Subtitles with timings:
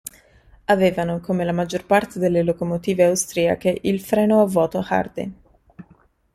[0.65, 5.31] Avevano, come la maggior parte delle locomotive austriache il freno a vuoto Hardy.